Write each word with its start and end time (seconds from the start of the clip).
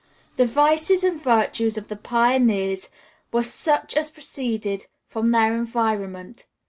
The 0.35 0.47
vices 0.47 1.03
and 1.03 1.21
virtues 1.21 1.77
of 1.77 1.87
the 1.87 1.95
pioneers 1.95 2.89
were 3.31 3.43
such 3.43 3.95
as 3.95 4.09
proceeded 4.09 4.87
from 5.05 5.29
their 5.29 5.55
environment. 5.55 6.47